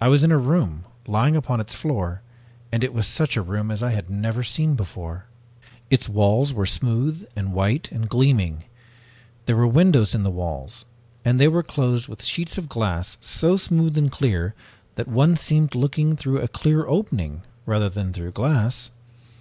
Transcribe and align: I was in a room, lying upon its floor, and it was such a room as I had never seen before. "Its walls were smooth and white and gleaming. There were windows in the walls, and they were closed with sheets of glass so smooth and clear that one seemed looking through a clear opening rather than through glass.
I 0.00 0.06
was 0.06 0.22
in 0.22 0.30
a 0.30 0.38
room, 0.38 0.84
lying 1.08 1.34
upon 1.34 1.58
its 1.58 1.74
floor, 1.74 2.22
and 2.70 2.84
it 2.84 2.94
was 2.94 3.08
such 3.08 3.36
a 3.36 3.42
room 3.42 3.72
as 3.72 3.82
I 3.82 3.90
had 3.90 4.08
never 4.08 4.44
seen 4.44 4.76
before. 4.76 5.24
"Its 5.90 6.08
walls 6.08 6.54
were 6.54 6.64
smooth 6.64 7.26
and 7.34 7.52
white 7.52 7.90
and 7.90 8.08
gleaming. 8.08 8.66
There 9.46 9.56
were 9.56 9.66
windows 9.66 10.14
in 10.14 10.22
the 10.22 10.30
walls, 10.30 10.84
and 11.24 11.40
they 11.40 11.48
were 11.48 11.64
closed 11.64 12.06
with 12.06 12.22
sheets 12.22 12.56
of 12.56 12.68
glass 12.68 13.16
so 13.20 13.56
smooth 13.56 13.98
and 13.98 14.12
clear 14.12 14.54
that 14.94 15.08
one 15.08 15.36
seemed 15.36 15.74
looking 15.74 16.14
through 16.14 16.38
a 16.38 16.46
clear 16.46 16.86
opening 16.86 17.42
rather 17.66 17.88
than 17.88 18.12
through 18.12 18.30
glass. 18.30 18.92